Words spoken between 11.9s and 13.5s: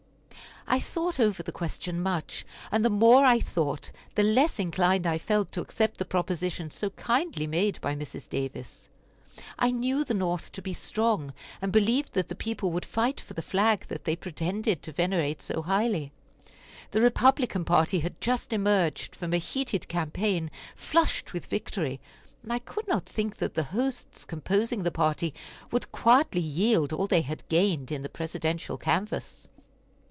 that the people would fight for the